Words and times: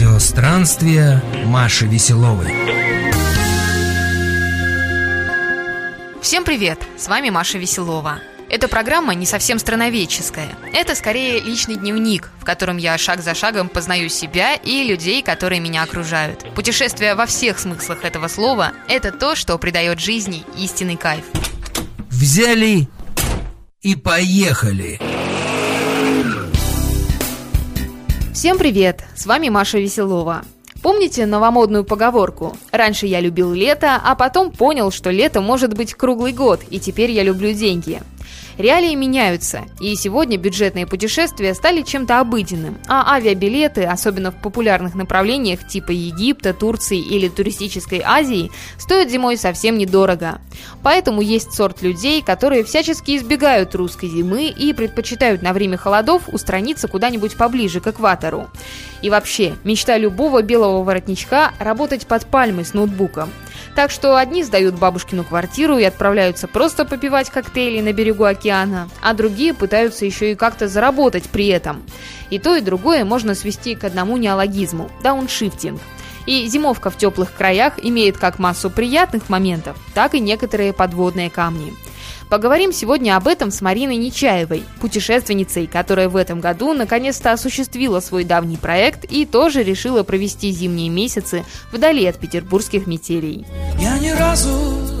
Радиостранствие 0.00 1.22
Маши 1.44 1.84
Веселовой. 1.84 2.50
Всем 6.22 6.42
привет! 6.42 6.80
С 6.96 7.06
вами 7.06 7.28
Маша 7.28 7.58
Веселова. 7.58 8.20
Эта 8.48 8.66
программа 8.66 9.14
не 9.14 9.26
совсем 9.26 9.58
страноведческая. 9.58 10.56
Это 10.72 10.94
скорее 10.94 11.38
личный 11.40 11.76
дневник, 11.76 12.30
в 12.40 12.46
котором 12.46 12.78
я 12.78 12.96
шаг 12.96 13.20
за 13.20 13.34
шагом 13.34 13.68
познаю 13.68 14.08
себя 14.08 14.54
и 14.54 14.84
людей, 14.84 15.22
которые 15.22 15.60
меня 15.60 15.82
окружают. 15.82 16.46
Путешествие 16.54 17.14
во 17.14 17.26
всех 17.26 17.58
смыслах 17.58 18.02
этого 18.02 18.28
слова– 18.28 18.72
это 18.88 19.12
то, 19.12 19.34
что 19.34 19.58
придает 19.58 20.00
жизни 20.00 20.46
истинный 20.56 20.96
кайф. 20.96 21.26
Взяли 22.08 22.88
и 23.82 23.96
поехали! 23.96 25.09
Всем 28.40 28.56
привет! 28.56 29.04
С 29.14 29.26
вами 29.26 29.50
Маша 29.50 29.78
Веселова. 29.78 30.40
Помните 30.82 31.26
новомодную 31.26 31.84
поговорку 31.84 32.56
«Раньше 32.72 33.04
я 33.04 33.20
любил 33.20 33.52
лето, 33.52 34.00
а 34.02 34.14
потом 34.14 34.50
понял, 34.50 34.90
что 34.90 35.10
лето 35.10 35.42
может 35.42 35.74
быть 35.74 35.92
круглый 35.92 36.32
год, 36.32 36.62
и 36.70 36.80
теперь 36.80 37.10
я 37.10 37.22
люблю 37.22 37.52
деньги». 37.52 38.00
Реалии 38.60 38.94
меняются, 38.94 39.62
и 39.80 39.94
сегодня 39.94 40.36
бюджетные 40.36 40.86
путешествия 40.86 41.54
стали 41.54 41.82
чем-то 41.82 42.20
обыденным, 42.20 42.78
а 42.86 43.14
авиабилеты, 43.14 43.84
особенно 43.84 44.30
в 44.30 44.36
популярных 44.36 44.94
направлениях 44.94 45.66
типа 45.66 45.92
Египта, 45.92 46.52
Турции 46.52 46.98
или 46.98 47.28
туристической 47.28 48.02
Азии, 48.04 48.50
стоят 48.78 49.10
зимой 49.10 49.36
совсем 49.36 49.78
недорого. 49.78 50.40
Поэтому 50.82 51.22
есть 51.22 51.52
сорт 51.54 51.82
людей, 51.82 52.22
которые 52.22 52.64
всячески 52.64 53.16
избегают 53.16 53.74
русской 53.74 54.08
зимы 54.08 54.48
и 54.48 54.72
предпочитают 54.72 55.42
на 55.42 55.52
время 55.52 55.76
холодов 55.76 56.28
устраниться 56.28 56.86
куда-нибудь 56.86 57.36
поближе 57.36 57.80
к 57.80 57.86
экватору. 57.86 58.48
И 59.00 59.10
вообще, 59.10 59.54
мечта 59.64 59.96
любого 59.96 60.42
белого 60.42 60.84
воротничка– 60.84 61.52
работать 61.58 62.06
под 62.06 62.26
пальмой 62.26 62.64
с 62.64 62.74
ноутбуком– 62.74 63.30
так 63.74 63.90
что 63.90 64.16
одни 64.16 64.42
сдают 64.42 64.74
бабушкину 64.74 65.24
квартиру 65.24 65.78
и 65.78 65.84
отправляются 65.84 66.48
просто 66.48 66.84
попивать 66.84 67.30
коктейли 67.30 67.80
на 67.80 67.92
берегу 67.92 68.24
океана, 68.24 68.49
а 68.50 69.14
другие 69.14 69.54
пытаются 69.54 70.04
еще 70.04 70.32
и 70.32 70.34
как-то 70.34 70.68
заработать 70.68 71.24
при 71.24 71.48
этом. 71.48 71.82
И 72.30 72.38
то, 72.38 72.54
и 72.56 72.60
другое 72.60 73.04
можно 73.04 73.34
свести 73.34 73.74
к 73.74 73.84
одному 73.84 74.16
неологизму– 74.16 74.90
дауншифтинг. 75.02 75.80
И 76.26 76.46
зимовка 76.46 76.90
в 76.90 76.96
теплых 76.96 77.32
краях 77.34 77.74
имеет 77.82 78.18
как 78.18 78.38
массу 78.38 78.70
приятных 78.70 79.28
моментов, 79.28 79.76
так 79.94 80.14
и 80.14 80.20
некоторые 80.20 80.72
подводные 80.72 81.30
камни– 81.30 81.74
Поговорим 82.30 82.72
сегодня 82.72 83.16
об 83.16 83.26
этом 83.26 83.50
с 83.50 83.60
Мариной 83.60 83.96
Нечаевой, 83.96 84.62
путешественницей, 84.80 85.66
которая 85.66 86.08
в 86.08 86.14
этом 86.14 86.38
году 86.38 86.72
наконец-то 86.74 87.32
осуществила 87.32 87.98
свой 87.98 88.22
давний 88.22 88.56
проект 88.56 89.04
и 89.04 89.26
тоже 89.26 89.64
решила 89.64 90.04
провести 90.04 90.52
зимние 90.52 90.90
месяцы 90.90 91.44
вдали 91.72 92.06
от 92.06 92.18
петербургских 92.20 92.86
метелей. 92.86 93.44
Я 93.80 93.98
ни 93.98 94.10
разу 94.10 94.48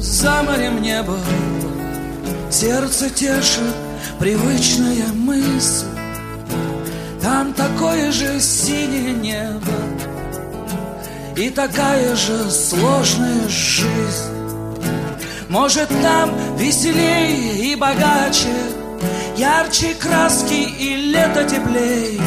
за 0.00 0.42
морем 0.42 0.82
не 0.82 1.00
был, 1.04 1.18
сердце 2.50 3.10
тешит 3.10 3.74
привычная 4.18 5.06
мысль. 5.14 5.86
Там 7.22 7.52
такое 7.52 8.10
же 8.12 8.40
синее 8.40 9.12
небо 9.12 9.72
и 11.36 11.48
такая 11.50 12.14
же 12.16 12.50
сложная 12.50 13.48
жизнь. 13.48 14.30
Может, 15.48 15.88
там 16.02 16.30
веселее 16.56 17.72
и 17.72 17.74
богаче, 17.76 18.54
Ярче 19.36 19.94
краски 19.94 20.68
и 20.78 20.96
лето 20.96 21.44
теплее. 21.44 22.20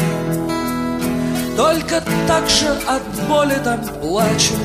Только 1.56 2.02
так 2.26 2.48
же 2.48 2.68
от 2.86 3.02
боли 3.28 3.56
там 3.62 3.80
плачут, 4.00 4.58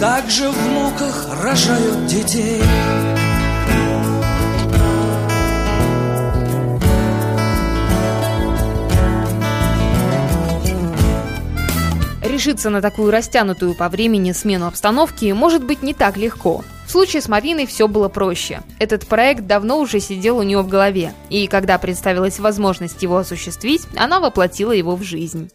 Так 0.00 0.30
же 0.30 0.48
в 0.48 0.68
муках 0.68 1.28
рожают 1.42 2.06
детей. 2.06 2.62
Решиться 12.36 12.68
на 12.68 12.82
такую 12.82 13.10
растянутую 13.10 13.74
по 13.74 13.88
времени 13.88 14.32
смену 14.32 14.66
обстановки 14.66 15.32
может 15.32 15.64
быть 15.64 15.82
не 15.82 15.94
так 15.94 16.18
легко. 16.18 16.62
В 16.86 16.90
случае 16.90 17.22
с 17.22 17.30
Мариной 17.30 17.64
все 17.64 17.88
было 17.88 18.10
проще. 18.10 18.60
Этот 18.78 19.06
проект 19.06 19.46
давно 19.46 19.78
уже 19.78 20.00
сидел 20.00 20.36
у 20.36 20.42
нее 20.42 20.60
в 20.60 20.68
голове, 20.68 21.14
и 21.30 21.46
когда 21.46 21.78
представилась 21.78 22.38
возможность 22.38 23.02
его 23.02 23.16
осуществить, 23.16 23.86
она 23.96 24.20
воплотила 24.20 24.72
его 24.72 24.96
в 24.96 25.02
жизнь. 25.02 25.50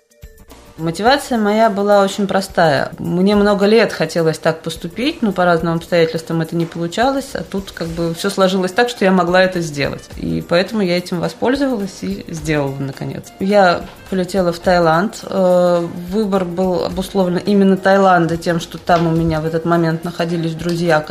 Мотивация 0.77 1.37
моя 1.37 1.69
была 1.69 2.01
очень 2.01 2.25
простая. 2.25 2.91
Мне 2.97 3.35
много 3.35 3.67
лет 3.67 3.93
хотелось 3.93 4.39
так 4.39 4.63
поступить, 4.63 5.21
но 5.21 5.31
по 5.31 5.45
разным 5.45 5.75
обстоятельствам 5.75 6.41
это 6.41 6.55
не 6.55 6.65
получалось, 6.65 7.35
а 7.35 7.43
тут 7.43 7.69
как 7.71 7.89
бы 7.89 8.15
все 8.15 8.31
сложилось 8.31 8.71
так, 8.71 8.89
что 8.89 9.05
я 9.05 9.11
могла 9.11 9.43
это 9.43 9.61
сделать. 9.61 10.09
И 10.17 10.43
поэтому 10.49 10.81
я 10.81 10.97
этим 10.97 11.19
воспользовалась 11.19 11.99
и 12.01 12.25
сделала 12.27 12.75
наконец. 12.79 13.25
Я 13.39 13.85
полетела 14.11 14.51
в 14.51 14.59
Таиланд. 14.59 15.21
Э, 15.23 15.87
выбор 16.09 16.43
был 16.43 16.83
обусловлен 16.83 17.37
именно 17.37 17.77
Таиланда 17.77 18.35
тем, 18.35 18.59
что 18.59 18.77
там 18.77 19.07
у 19.07 19.11
меня 19.11 19.39
в 19.39 19.45
этот 19.45 19.63
момент 19.63 20.03
находились 20.03 20.53
друзья, 20.53 21.03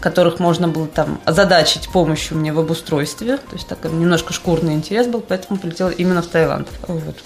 которых 0.00 0.40
можно 0.40 0.66
было 0.66 0.88
там 0.88 1.20
озадачить 1.24 1.88
помощью 1.88 2.36
мне 2.36 2.52
в 2.52 2.58
обустройстве. 2.58 3.36
То 3.36 3.54
есть 3.54 3.68
так 3.68 3.84
немножко 3.84 4.32
шкурный 4.32 4.74
интерес 4.74 5.06
был, 5.06 5.20
поэтому 5.20 5.60
полетела 5.60 5.90
именно 5.90 6.20
в 6.20 6.26
Таиланд. 6.26 6.68
Вот. 6.88 7.16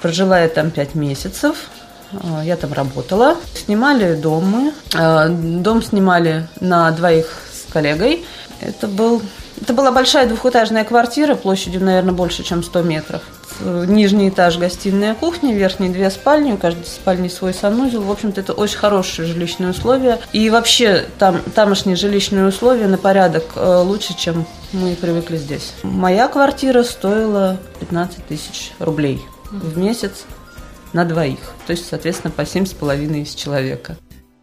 Прожила 0.00 0.38
я 0.38 0.48
там 0.48 0.70
пять 0.70 0.94
месяцев. 0.94 1.56
Э, 2.12 2.42
я 2.44 2.56
там 2.56 2.72
работала. 2.72 3.36
Снимали 3.54 4.14
дом 4.14 4.44
мы. 4.46 4.72
Э, 4.94 5.28
дом 5.28 5.82
снимали 5.82 6.46
на 6.60 6.88
двоих 6.92 7.26
с 7.52 7.72
коллегой. 7.72 8.24
Это 8.60 8.86
был 8.86 9.22
это 9.60 9.72
была 9.72 9.90
большая 9.90 10.28
двухэтажная 10.28 10.84
квартира 10.84 11.34
площадью, 11.34 11.84
наверное, 11.84 12.14
больше, 12.14 12.44
чем 12.44 12.62
100 12.62 12.82
метров. 12.82 13.22
Нижний 13.60 14.28
этаж– 14.28 14.56
гостиная 14.58 15.14
кухня, 15.14 15.54
верхние 15.54 15.90
две 15.90 16.10
спальни, 16.10 16.52
у 16.52 16.56
каждой 16.56 16.84
спальни 16.86 17.28
свой 17.28 17.52
санузел. 17.52 18.02
В 18.02 18.10
общем-то, 18.10 18.40
это 18.40 18.52
очень 18.52 18.78
хорошие 18.78 19.26
жилищные 19.26 19.70
условия. 19.70 20.20
И 20.32 20.48
вообще 20.50 21.06
там, 21.18 21.40
тамошние 21.54 21.96
жилищные 21.96 22.46
условия 22.46 22.86
на 22.86 22.98
порядок 22.98 23.44
э, 23.56 23.82
лучше, 23.82 24.16
чем 24.16 24.46
мы 24.72 24.94
привыкли 24.94 25.36
здесь. 25.36 25.72
Моя 25.82 26.28
квартира 26.28 26.82
стоила 26.82 27.58
15 27.80 28.26
тысяч 28.26 28.72
рублей 28.78 29.20
в 29.50 29.76
месяц 29.76 30.24
на 30.92 31.04
двоих. 31.04 31.38
То 31.66 31.72
есть, 31.72 31.88
соответственно, 31.88 32.30
по 32.30 32.46
семь 32.46 32.66
с 32.66 32.72
половиной 32.72 33.22
из 33.22 33.34
человека. 33.34 33.96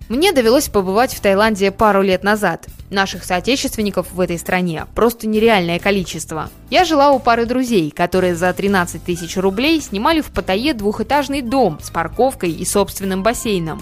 Мне 0.09 0.31
довелось 0.31 0.69
побывать 0.69 1.13
в 1.13 1.19
Таиланде 1.19 1.71
пару 1.71 2.01
лет 2.01 2.23
назад. 2.23 2.67
Наших 2.89 3.23
соотечественников 3.23 4.11
в 4.11 4.19
этой 4.19 4.37
стране 4.37 4.85
просто 4.93 5.27
нереальное 5.27 5.79
количество. 5.79 6.49
Я 6.69 6.85
жила 6.85 7.11
у 7.11 7.19
пары 7.19 7.45
друзей, 7.45 7.89
которые 7.89 8.35
за 8.35 8.53
13 8.53 9.03
тысяч 9.03 9.37
рублей 9.37 9.81
снимали 9.81 10.21
в 10.21 10.27
Паттайе 10.27 10.73
двухэтажный 10.73 11.41
дом 11.41 11.79
с 11.81 11.89
парковкой 11.89 12.51
и 12.51 12.63
собственным 12.63 13.23
бассейном. 13.23 13.81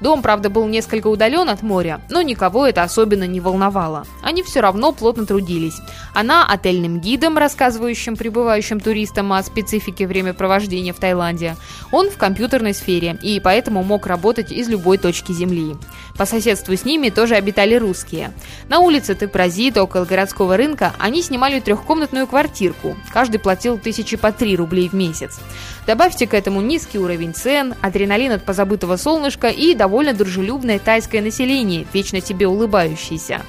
Дом, 0.00 0.22
правда, 0.22 0.50
был 0.50 0.66
несколько 0.66 1.06
удален 1.06 1.48
от 1.48 1.62
моря, 1.62 2.00
но 2.10 2.22
никого 2.22 2.66
это 2.66 2.82
особенно 2.82 3.24
не 3.26 3.40
волновало. 3.40 4.04
Они 4.22 4.42
все 4.42 4.60
равно 4.60 4.92
плотно 4.92 5.24
трудились. 5.24 5.78
Она 6.14 6.46
отельным 6.46 7.00
гидом, 7.00 7.38
рассказывающим 7.38 8.16
прибывающим 8.16 8.80
туристам 8.80 9.32
о 9.32 9.42
специфике 9.42 10.06
времяпровождения 10.06 10.92
в 10.92 10.98
Таиланде. 10.98 11.56
Он 11.92 12.10
в 12.10 12.16
компьютерной 12.16 12.74
сфере 12.74 13.18
и 13.22 13.40
поэтому 13.40 13.82
мог 13.82 14.06
работать 14.06 14.52
из 14.52 14.68
любой 14.68 14.98
точки 14.98 15.32
земли. 15.32 15.76
По 16.16 16.26
соседству 16.26 16.76
с 16.76 16.84
ними 16.84 17.08
тоже 17.10 17.34
обитали 17.34 17.74
русские. 17.74 18.32
На 18.68 18.78
улице 18.78 19.14
Тепразит, 19.14 19.76
около 19.76 20.04
городского 20.04 20.56
рынка, 20.56 20.92
они 20.98 21.22
снимали 21.22 21.60
трехкомнатную 21.60 22.26
квартирку. 22.26 22.96
Каждый 23.12 23.38
платил 23.38 23.78
тысячи 23.78 24.16
по 24.16 24.30
три 24.32 24.56
рублей 24.56 24.88
в 24.88 24.92
месяц. 24.92 25.40
Добавьте 25.86 26.26
к 26.26 26.34
этому 26.34 26.60
низкий 26.60 26.98
уровень 26.98 27.34
цен, 27.34 27.74
адреналин 27.82 28.32
от 28.32 28.44
позабытого 28.44 28.96
солнышка 28.96 29.48
и 29.48 29.63
довольно 29.72 30.12
дружелюбное 30.12 30.78
тайское 30.78 31.22
население, 31.22 31.86
вечно 31.94 32.20
тебе 32.20 32.46
улыбающееся. 32.46 33.40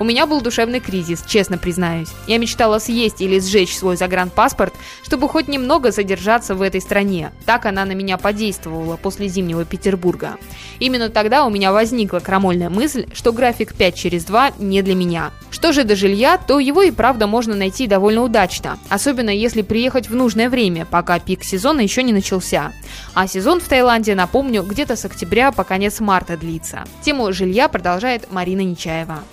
У 0.00 0.04
меня 0.04 0.26
был 0.26 0.40
душевный 0.40 0.78
кризис, 0.78 1.24
честно 1.26 1.58
признаюсь. 1.58 2.08
Я 2.28 2.38
мечтала 2.38 2.78
съесть 2.78 3.20
или 3.20 3.40
сжечь 3.40 3.76
свой 3.76 3.96
загранпаспорт, 3.96 4.72
чтобы 5.02 5.28
хоть 5.28 5.48
немного 5.48 5.90
содержаться 5.90 6.54
в 6.54 6.62
этой 6.62 6.80
стране. 6.80 7.32
Так 7.46 7.66
она 7.66 7.84
на 7.84 7.92
меня 7.92 8.16
подействовала 8.16 8.96
после 8.96 9.26
зимнего 9.26 9.64
Петербурга. 9.64 10.36
Именно 10.78 11.08
тогда 11.08 11.44
у 11.44 11.50
меня 11.50 11.72
возникла 11.72 12.20
крамольная 12.20 12.70
мысль, 12.70 13.06
что 13.12 13.32
график 13.32 13.74
5 13.74 13.94
через 13.96 14.24
2 14.24 14.52
не 14.60 14.82
для 14.82 14.94
меня. 14.94 15.32
Что 15.50 15.72
же 15.72 15.82
до 15.82 15.96
жилья, 15.96 16.38
то 16.38 16.60
его 16.60 16.82
и 16.82 16.92
правда 16.92 17.26
можно 17.26 17.56
найти 17.56 17.88
довольно 17.88 18.22
удачно, 18.22 18.78
особенно 18.88 19.30
если 19.30 19.62
приехать 19.62 20.08
в 20.08 20.14
нужное 20.14 20.48
время, 20.48 20.86
пока 20.86 21.18
пик 21.18 21.42
сезона 21.42 21.80
еще 21.80 22.04
не 22.04 22.12
начался. 22.12 22.72
А 23.14 23.26
сезон 23.26 23.60
в 23.60 23.66
Таиланде, 23.66 24.14
напомню, 24.14 24.62
где-то 24.62 24.94
с 24.94 25.04
октября 25.04 25.50
по 25.50 25.64
конец 25.64 25.98
марта 25.98 26.36
длится. 26.36 26.84
Тему 27.02 27.32
жилья 27.32 27.68
продолжает 27.68 28.30
Марина 28.30 28.60
Нечаева. 28.60 29.24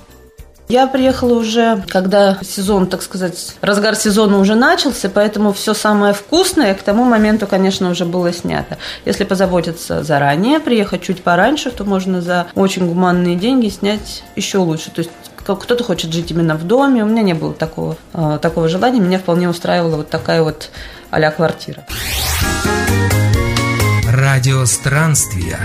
Я 0.68 0.88
приехала 0.88 1.34
уже, 1.34 1.84
когда 1.88 2.40
сезон, 2.42 2.88
так 2.88 3.04
сказать, 3.04 3.56
разгар 3.62 3.96
сезона 3.96 4.40
уже 4.40 4.56
начался, 4.56 5.10
поэтому 5.10 5.54
все 5.54 5.76
самое 5.76 6.14
вкусное 6.14 6.74
к 6.74 6.82
тому 6.82 7.04
моменту, 7.04 7.46
конечно, 7.46 7.92
уже 7.92 8.06
было 8.06 8.34
снято. 8.34 8.78
Если 9.06 9.26
позаботиться 9.26 10.04
заранее, 10.04 10.60
приехать 10.60 11.04
чуть 11.04 11.22
пораньше, 11.22 11.70
то 11.70 11.84
можно 11.84 12.22
за 12.22 12.48
очень 12.56 12.88
гуманные 12.88 13.36
деньги 13.36 13.70
снять 13.70 14.24
еще 14.36 14.58
лучше. 14.58 14.90
То 14.90 15.00
есть 15.00 15.12
кто-то 15.36 15.84
хочет 15.84 16.12
жить 16.12 16.32
именно 16.32 16.56
в 16.56 16.64
доме. 16.64 17.04
У 17.04 17.08
меня 17.08 17.22
не 17.22 17.36
было 17.36 17.54
такого, 17.54 17.98
э, 18.14 18.40
такого 18.42 18.68
желания. 18.68 19.00
Меня 19.00 19.20
вполне 19.20 19.48
устраивала 19.48 19.98
вот 19.98 20.10
такая 20.10 20.42
вот 20.42 20.72
а 21.12 21.32
квартира. 21.32 21.86
Радио 24.08 24.66
странствия. 24.66 25.60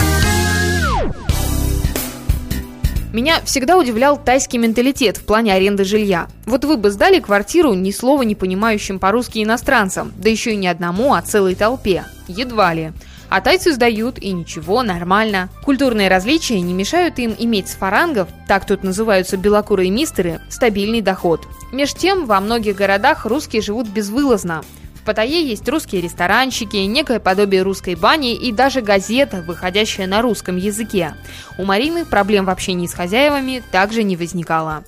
Меня 3.13 3.41
всегда 3.45 3.77
удивлял 3.77 4.17
тайский 4.23 4.59
менталитет 4.59 5.17
в 5.17 5.25
плане 5.25 5.53
аренды 5.53 5.83
жилья. 5.83 6.29
Вот 6.47 6.65
вы 6.65 6.77
бы 6.77 6.91
сдали 6.91 7.19
квартиру 7.19 7.75
ни 7.75 7.91
слова 7.91 8.23
не 8.23 8.37
понимающим 8.37 9.01
по-русски 9.01 9.43
иностранцам, 9.43 10.13
да 10.17 10.31
еще 10.31 10.53
и 10.53 10.57
не 10.57 10.69
одному, 10.69 11.13
а 11.15 11.23
целой 11.23 11.57
толпе. 11.57 12.05
Едва 12.29 12.73
ли. 12.73 12.93
А 13.29 13.41
тайцы 13.41 13.73
сдают, 13.73 14.19
и 14.19 14.31
ничего, 14.31 14.83
нормально. 14.83 15.49
Культурные 15.65 16.09
различия 16.09 16.61
не 16.61 16.73
мешают 16.73 17.19
им 17.19 17.35
иметь 17.37 17.69
с 17.69 17.75
фарангов, 17.75 18.29
так 18.47 18.65
тут 18.65 18.85
называются 18.85 19.37
белокурые 19.37 19.91
мистеры, 19.91 20.41
стабильный 20.49 21.01
доход. 21.01 21.47
Меж 21.73 21.95
тем, 21.95 22.27
во 22.27 22.41
многих 22.41 22.77
городах 22.77 23.27
русские 23.27 23.63
живут 23.63 23.89
безвылазно. 23.89 24.63
В 25.01 25.03
Паттайе 25.03 25.43
есть 25.43 25.67
русские 25.67 26.03
ресторанчики, 26.03 26.77
некое 26.77 27.21
подобие 27.21 27.63
русской 27.63 27.95
бани 27.95 28.35
и 28.35 28.53
даже 28.53 28.83
газета, 28.83 29.43
выходящая 29.47 30.07
на 30.07 30.21
русском 30.21 30.59
языке. 30.59 31.15
У 31.57 31.65
Марины 31.65 32.05
проблем 32.05 32.45
в 32.45 32.51
общении 32.51 32.87
с 32.87 32.93
хозяевами 32.93 33.63
также 33.73 34.03
не 34.03 34.17
возникало. 34.17 34.85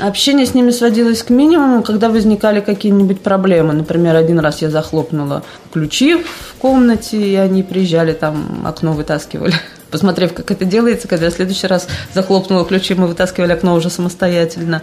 Общение 0.00 0.46
с 0.46 0.54
ними 0.54 0.70
сводилось 0.70 1.24
к 1.24 1.30
минимуму, 1.30 1.82
когда 1.82 2.10
возникали 2.10 2.60
какие-нибудь 2.60 3.22
проблемы. 3.22 3.72
Например, 3.74 4.14
один 4.14 4.38
раз 4.38 4.62
я 4.62 4.70
захлопнула 4.70 5.42
ключи 5.72 6.16
в 6.16 6.54
комнате, 6.58 7.20
и 7.20 7.34
они 7.34 7.64
приезжали, 7.64 8.12
там 8.12 8.64
окно 8.64 8.92
вытаскивали. 8.92 9.54
Посмотрев, 9.90 10.32
как 10.32 10.50
это 10.52 10.64
делается, 10.64 11.08
когда 11.08 11.26
я 11.26 11.30
в 11.32 11.34
следующий 11.34 11.66
раз 11.66 11.88
захлопнула 12.12 12.64
ключи, 12.64 12.94
мы 12.94 13.08
вытаскивали 13.08 13.52
окно 13.52 13.74
уже 13.74 13.90
самостоятельно. 13.90 14.82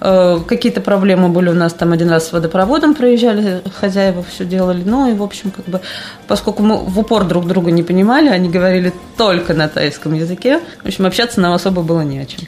Э, 0.00 0.38
какие-то 0.46 0.80
проблемы 0.80 1.28
были 1.28 1.48
у 1.48 1.54
нас 1.54 1.72
там 1.72 1.92
один 1.92 2.10
раз 2.10 2.28
с 2.28 2.32
водопроводом 2.32 2.94
проезжали, 2.94 3.62
хозяева 3.80 4.22
все 4.22 4.44
делали. 4.44 4.82
Ну 4.84 5.10
и, 5.10 5.14
в 5.14 5.22
общем, 5.22 5.50
как 5.50 5.64
бы, 5.66 5.80
поскольку 6.26 6.62
мы 6.62 6.76
в 6.76 6.98
упор 6.98 7.24
друг 7.24 7.46
друга 7.46 7.70
не 7.70 7.82
понимали, 7.82 8.28
они 8.28 8.48
говорили 8.48 8.92
только 9.16 9.54
на 9.54 9.68
тайском 9.68 10.14
языке, 10.14 10.60
в 10.82 10.86
общем, 10.86 11.06
общаться 11.06 11.40
нам 11.40 11.52
особо 11.52 11.82
было 11.82 12.02
не 12.02 12.18
о 12.18 12.26
чем. 12.26 12.40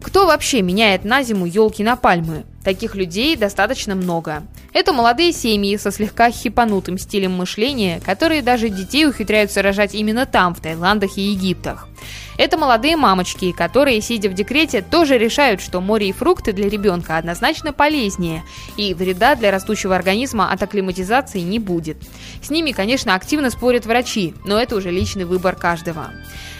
Кто 0.00 0.26
вообще 0.26 0.62
меняет 0.62 1.04
на 1.04 1.22
зиму 1.22 1.44
елки 1.44 1.82
на 1.82 1.96
пальмы? 1.96 2.44
Таких 2.64 2.94
людей 2.94 3.36
достаточно 3.36 3.94
много. 3.94 4.42
Это 4.72 4.92
молодые 4.92 5.32
семьи 5.32 5.76
со 5.76 5.90
слегка 5.90 6.30
хипанутым 6.30 6.98
стилем 6.98 7.32
мышления, 7.32 8.00
которые 8.04 8.42
даже 8.42 8.68
детей 8.68 9.06
ухитряются 9.06 9.62
рожать 9.62 9.94
именно 9.94 10.26
там, 10.26 10.54
в 10.54 10.60
Таиландах 10.60 11.16
и 11.16 11.22
Египтах. 11.22 11.88
Это 12.36 12.56
молодые 12.56 12.96
мамочки, 12.96 13.50
которые, 13.50 14.00
сидя 14.00 14.28
в 14.28 14.34
декрете, 14.34 14.80
тоже 14.82 15.18
решают, 15.18 15.60
что 15.60 15.80
море 15.80 16.10
и 16.10 16.12
фрукты 16.12 16.52
для 16.52 16.68
ребенка 16.68 17.16
однозначно 17.16 17.72
полезнее, 17.72 18.44
и 18.76 18.94
вреда 18.94 19.34
для 19.34 19.50
растущего 19.50 19.96
организма 19.96 20.52
от 20.52 20.62
акклиматизации 20.62 21.40
не 21.40 21.58
будет. 21.58 21.96
С 22.42 22.50
ними, 22.50 22.70
конечно, 22.70 23.14
активно 23.14 23.50
спорят 23.50 23.86
врачи, 23.86 24.34
но 24.44 24.60
это 24.60 24.76
уже 24.76 24.90
личный 24.90 25.24
выбор 25.24 25.56
каждого. 25.56 26.12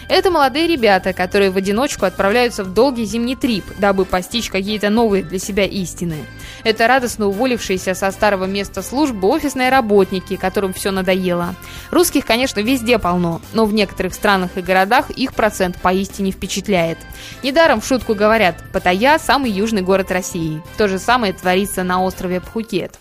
Это 0.09 0.31
молодые 0.31 0.65
ребята, 0.65 1.13
которые 1.13 1.51
в 1.51 1.57
одиночку 1.57 2.03
отправляются 2.03 2.63
в 2.63 2.73
долгий 2.73 3.05
зимний 3.05 3.35
трип, 3.35 3.63
дабы 3.77 4.05
постичь 4.05 4.49
какие-то 4.49 4.89
новые 4.89 5.23
для 5.23 5.37
себя 5.37 5.65
истины. 5.65 6.25
Это 6.63 6.87
радостно 6.87 7.27
уволившиеся 7.27 7.93
со 7.93 8.09
старого 8.09 8.45
места 8.45 8.81
службы 8.81 9.27
офисные 9.27 9.69
работники, 9.69 10.35
которым 10.35 10.73
все 10.73 10.89
надоело. 10.89 11.53
Русских, 11.91 12.25
конечно, 12.25 12.59
везде 12.59 12.97
полно, 12.97 13.39
но 13.53 13.65
в 13.65 13.73
некоторых 13.73 14.15
странах 14.15 14.49
и 14.55 14.61
городах 14.61 15.11
их 15.11 15.35
процент 15.35 15.79
поистине 15.79 16.31
впечатляет. 16.31 16.97
Недаром 17.43 17.79
в 17.79 17.85
шутку 17.85 18.15
говорят, 18.15 18.55
Паттайя– 18.73 19.19
самый 19.23 19.51
южный 19.51 19.83
город 19.83 20.11
России. 20.11 20.63
То 20.79 20.87
же 20.87 20.97
самое 20.97 21.33
творится 21.33 21.83
на 21.83 22.03
острове 22.03 22.41
Пхукет. 22.41 22.95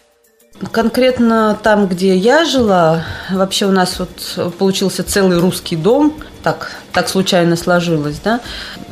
Конкретно 0.73 1.57
там, 1.63 1.87
где 1.87 2.17
я 2.17 2.45
жила, 2.45 3.05
вообще 3.31 3.67
у 3.67 3.71
нас 3.71 4.01
вот 4.01 4.55
получился 4.59 5.05
целый 5.05 5.39
русский 5.39 5.77
дом, 5.77 6.15
так, 6.43 6.73
так 6.93 7.09
случайно 7.09 7.57
сложилось, 7.57 8.21
да. 8.23 8.41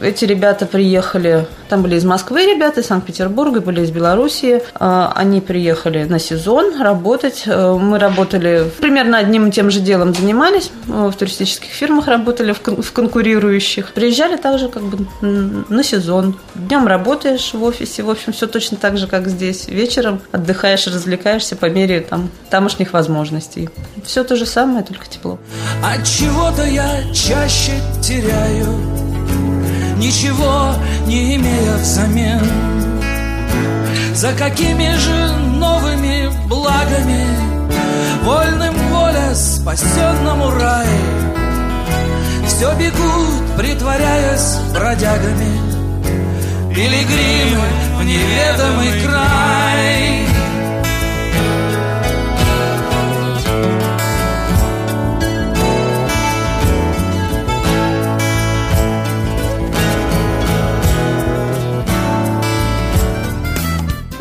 Эти 0.01 0.25
ребята 0.25 0.67
приехали, 0.67 1.47
там 1.69 1.83
были 1.83 1.97
из 1.97 2.05
Москвы 2.05 2.45
ребята, 2.45 2.81
из 2.81 2.87
Санкт-Петербурга, 2.87 3.61
были 3.61 3.83
из 3.83 3.91
Белоруссии. 3.91 4.63
А, 4.75 5.13
они 5.15 5.41
приехали 5.41 6.05
на 6.05 6.19
сезон 6.19 6.81
работать. 6.81 7.45
Э, 7.47 7.77
мы 7.79 7.99
работали 7.99 8.71
примерно 8.81 9.19
одним 9.19 9.49
и 9.49 9.51
тем 9.51 9.71
же 9.71 9.81
делом 9.81 10.15
занимались. 10.15 10.71
В 10.87 11.13
туристических 11.13 11.71
фирмах 11.71 12.09
работали, 12.09 12.53
в 12.53 12.93
конкурирующих. 12.93 13.93
Приезжали 13.93 14.37
также 14.37 14.69
как 14.69 14.83
бы 14.83 15.07
на 15.21 15.83
сезон. 15.83 16.39
Днем 16.55 16.87
работаешь 16.87 17.53
в 17.55 17.63
офисе, 17.63 18.03
в 18.03 18.11
общем, 18.11 18.33
все 18.33 18.47
точно 18.47 18.77
так 18.77 18.99
же, 18.99 19.07
как 19.07 19.29
здесь. 19.29 19.69
Вечером 19.69 20.21
отдыхаешь, 20.33 20.87
развлекаешься 20.87 21.57
по 21.57 21.67
мере 21.67 22.01
там, 22.01 22.31
тамошних 22.51 22.93
возможностей. 22.93 23.71
Все 24.05 24.25
то 24.25 24.37
же 24.37 24.47
самое, 24.47 24.85
только 24.85 25.07
тепло. 25.07 25.39
От 25.83 26.05
чего-то 26.05 26.65
я 26.65 27.03
чаще 27.37 27.73
теряю, 28.03 28.67
ничего 29.99 30.75
не 31.07 31.37
имея 31.37 31.77
взамен. 31.77 32.41
За 34.15 34.33
какими 34.33 34.97
же 34.97 35.37
новыми 35.59 36.31
благами 36.49 37.27
Вольным 38.23 38.75
воля 38.91 39.35
спасенному 39.35 40.51
рай 40.51 40.87
Все 42.47 42.73
бегут, 42.77 43.57
притворяясь 43.59 44.57
бродягами 44.73 45.53
Пилигримы 46.75 47.69
в 47.99 48.05
неведомый 48.05 49.03
край 49.03 50.16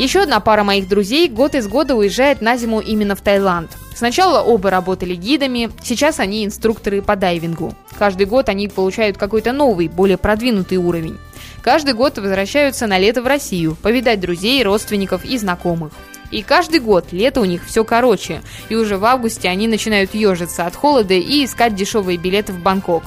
Еще 0.06 0.20
одна 0.20 0.38
пара 0.38 0.62
моих 0.62 0.86
друзей 0.86 1.28
год 1.28 1.56
из 1.56 1.66
года 1.66 1.96
уезжает 1.96 2.40
на 2.40 2.56
зиму 2.56 2.78
именно 2.78 3.16
в 3.16 3.22
Таиланд. 3.22 3.72
Сначала 3.92 4.40
оба 4.40 4.70
работали 4.70 5.16
гидами, 5.16 5.68
сейчас 5.82 6.20
они 6.20 6.44
инструкторы 6.44 7.02
по 7.02 7.16
дайвингу. 7.16 7.74
Каждый 7.98 8.26
год 8.26 8.48
они 8.48 8.68
получают 8.68 9.18
какой-то 9.18 9.50
новый, 9.50 9.88
более 9.88 10.16
продвинутый 10.16 10.78
уровень. 10.78 11.18
Каждый 11.60 11.94
год 11.94 12.18
возвращаются 12.18 12.86
на 12.86 13.00
лето 13.00 13.20
в 13.20 13.26
Россию, 13.26 13.76
повидать 13.82 14.20
друзей, 14.20 14.62
родственников 14.62 15.24
и 15.24 15.36
знакомых. 15.38 15.90
И 16.30 16.42
каждый 16.42 16.78
год 16.78 17.06
лето 17.10 17.40
у 17.40 17.44
них 17.44 17.66
все 17.66 17.82
короче, 17.84 18.42
и 18.68 18.76
уже 18.76 18.98
в 18.98 19.04
августе 19.04 19.48
они 19.48 19.66
начинают 19.66 20.14
ежиться 20.14 20.66
от 20.66 20.76
холода 20.76 21.14
и 21.14 21.44
искать 21.44 21.74
дешевые 21.74 22.16
билеты 22.16 22.52
в 22.52 22.60
Бангкок. 22.60 23.02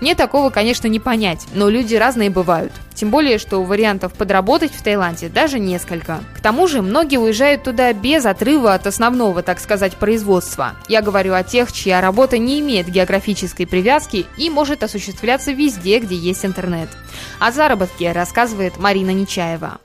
Мне 0.00 0.16
такого, 0.16 0.50
конечно, 0.50 0.88
не 0.88 0.98
понять, 0.98 1.46
но 1.54 1.68
люди 1.68 1.94
разные 1.94 2.28
бывают. 2.28 2.72
Тем 3.00 3.08
более, 3.08 3.38
что 3.38 3.62
вариантов 3.62 4.12
подработать 4.12 4.74
в 4.74 4.82
Таиланде 4.82 5.30
даже 5.30 5.58
несколько. 5.58 6.20
К 6.36 6.40
тому 6.42 6.68
же, 6.68 6.82
многие 6.82 7.16
уезжают 7.16 7.62
туда 7.62 7.94
без 7.94 8.26
отрыва 8.26 8.74
от 8.74 8.86
основного, 8.86 9.42
так 9.42 9.58
сказать, 9.58 9.96
производства. 9.96 10.72
Я 10.86 11.00
говорю 11.00 11.32
о 11.32 11.42
тех, 11.42 11.72
чья 11.72 12.02
работа 12.02 12.36
не 12.36 12.60
имеет 12.60 12.90
географической 12.90 13.66
привязки 13.66 14.26
и 14.36 14.50
может 14.50 14.82
осуществляться 14.82 15.52
везде, 15.52 16.00
где 16.00 16.14
есть 16.14 16.44
интернет. 16.44 16.90
О 17.38 17.50
заработке 17.50 18.12
рассказывает 18.12 18.76
Марина 18.76 19.12
Нечаева. 19.12 19.80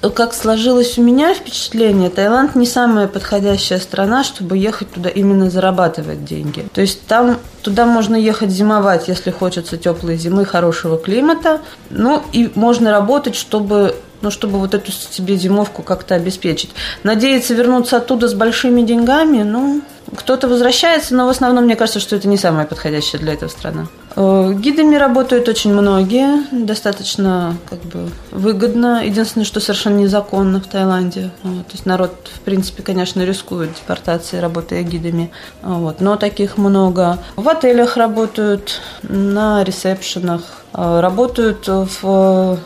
Как 0.00 0.34
сложилось 0.34 0.98
у 0.98 1.02
меня 1.02 1.32
впечатление, 1.32 2.10
Таиланд 2.10 2.54
не 2.54 2.66
самая 2.66 3.08
подходящая 3.08 3.78
страна, 3.78 4.24
чтобы 4.24 4.58
ехать 4.58 4.90
туда 4.92 5.08
именно 5.08 5.48
зарабатывать 5.48 6.22
деньги. 6.22 6.66
То 6.74 6.82
есть 6.82 7.06
там 7.06 7.38
туда 7.62 7.86
можно 7.86 8.14
ехать 8.14 8.50
зимовать, 8.50 9.08
если 9.08 9.30
хочется 9.30 9.78
теплой 9.78 10.16
зимы, 10.16 10.44
хорошего 10.44 10.98
климата. 10.98 11.62
Ну 11.88 12.22
и 12.32 12.50
можно 12.54 12.90
работать, 12.90 13.36
чтобы 13.36 13.96
ну, 14.22 14.30
чтобы 14.30 14.58
вот 14.58 14.74
эту 14.74 14.92
себе 14.92 15.36
зимовку 15.36 15.82
как-то 15.82 16.14
обеспечить. 16.14 16.70
Надеяться 17.02 17.54
вернуться 17.54 17.98
оттуда 17.98 18.28
с 18.28 18.34
большими 18.34 18.82
деньгами, 18.82 19.42
ну, 19.42 19.82
кто-то 20.14 20.48
возвращается, 20.48 21.14
но 21.14 21.26
в 21.26 21.30
основном 21.30 21.64
мне 21.64 21.76
кажется, 21.76 22.00
что 22.00 22.16
это 22.16 22.28
не 22.28 22.36
самая 22.36 22.66
подходящая 22.66 23.20
для 23.20 23.32
этого 23.32 23.48
страна. 23.48 23.86
Э, 24.14 24.52
гидами 24.54 24.96
работают 24.96 25.48
очень 25.48 25.74
многие, 25.74 26.46
достаточно 26.52 27.56
как 27.68 27.80
бы 27.80 28.08
выгодно. 28.30 29.04
Единственное, 29.04 29.44
что 29.44 29.60
совершенно 29.60 29.98
незаконно 29.98 30.60
в 30.60 30.66
Таиланде. 30.66 31.30
Вот. 31.42 31.66
То 31.66 31.72
есть 31.72 31.86
народ, 31.86 32.12
в 32.34 32.40
принципе, 32.40 32.82
конечно, 32.82 33.22
рискует 33.22 33.74
депортацией, 33.74 34.40
работая 34.40 34.82
гидами. 34.82 35.30
Вот. 35.62 36.00
Но 36.00 36.16
таких 36.16 36.56
много. 36.56 37.18
В 37.36 37.48
отелях 37.48 37.96
работают, 37.96 38.80
на 39.02 39.64
ресепшенах, 39.64 40.42
э, 40.72 41.00
работают 41.00 41.66
в 41.68 42.58